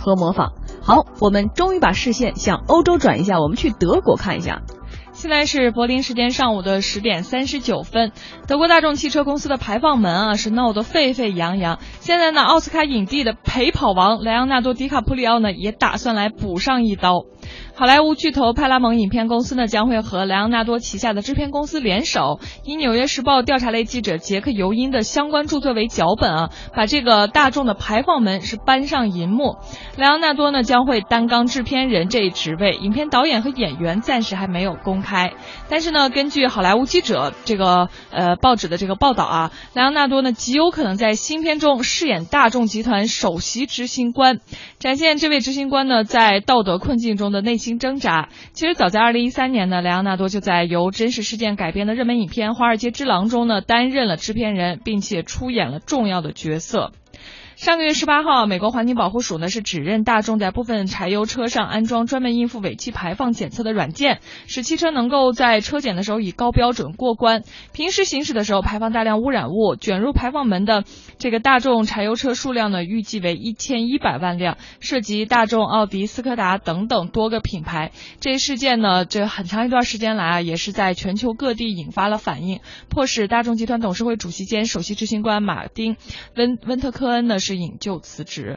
[0.00, 0.52] 和模仿。
[0.82, 4.62] 好，我们终于把视线向欧洲转一下，我们去德国看一下。
[5.12, 8.12] 现在是柏林时间上午的十点三十九分，
[8.46, 11.78] 德国大众汽车公司的排放门啊是闹得沸沸扬扬。
[11.98, 17.24] 现在呢，奥斯卡影帝的陪跑王莱昂纳多·迪卡普里奥呢也打算来补上一刀。
[17.80, 29.56] 好莱坞巨头派拉蒙影片公司呢将会和莱昂纳多旗下的制片公司联手，以《纽约时报》调查类记者杰克尤因的相关著作为脚本啊，把这个大众的排放门是搬上银幕。
[29.96, 35.32] 莱昂纳多呢将会担纲制片人这一职位，影片导演和演员暂时还没有公开。
[35.70, 44.40] 但是呢，根据好莱坞记者这个呃报纸的这个报道啊，莱昂纳多呢极有可能在新片中饰演大众集团首席执行官，
[44.78, 47.69] 展现这位执行官呢在道德困境中的内心。
[47.78, 48.28] 挣扎。
[48.52, 56.92] 其实早在二零一三年呢，莱昂纳多就在由真实事件改编的热门影片《华尔街之狼》中呢担任了制片人，并且出演了重要的角色。
[57.60, 67.42] 上个月十八号，美国环境保护署呢是指认大众在部分柴油车上安装专门应付尾气排放检测的软件，使汽车能够在车检的时候以高标准过关。
[67.74, 70.84] 平时行驶的时候排放大量污染物，卷入排放门的
[71.18, 77.92] 这个大众柴油车数量呢预计为一千一百万辆，涉及大众、奥迪、斯柯达等等多个品牌。
[78.20, 85.98] 这一事件呢，这很长一段时间来啊，也是在全球各地引发了反应，迫使大众集团董事会主席兼首席执行官马丁
[86.34, 87.49] 温温特科恩呢是。
[87.50, 88.48] 是引咎辞职。